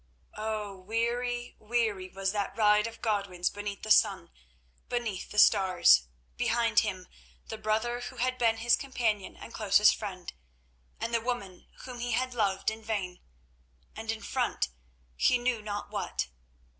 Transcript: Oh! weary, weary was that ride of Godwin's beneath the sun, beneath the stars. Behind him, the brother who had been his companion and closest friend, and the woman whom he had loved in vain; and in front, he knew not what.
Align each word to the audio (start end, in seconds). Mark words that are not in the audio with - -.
Oh! 0.35 0.75
weary, 0.79 1.55
weary 1.59 2.09
was 2.09 2.31
that 2.31 2.57
ride 2.57 2.87
of 2.87 3.03
Godwin's 3.03 3.51
beneath 3.51 3.83
the 3.83 3.91
sun, 3.91 4.31
beneath 4.89 5.29
the 5.29 5.37
stars. 5.37 6.07
Behind 6.37 6.79
him, 6.79 7.07
the 7.49 7.57
brother 7.59 7.99
who 7.99 8.15
had 8.15 8.39
been 8.39 8.57
his 8.57 8.75
companion 8.75 9.37
and 9.37 9.53
closest 9.53 9.95
friend, 9.95 10.33
and 10.99 11.13
the 11.13 11.21
woman 11.21 11.67
whom 11.83 11.99
he 11.99 12.13
had 12.13 12.33
loved 12.33 12.71
in 12.71 12.81
vain; 12.81 13.19
and 13.95 14.11
in 14.11 14.23
front, 14.23 14.69
he 15.15 15.37
knew 15.37 15.61
not 15.61 15.91
what. 15.91 16.25